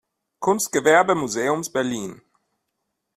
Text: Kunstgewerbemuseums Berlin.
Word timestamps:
Kunstgewerbemuseums 0.39 1.71
Berlin. 1.71 2.21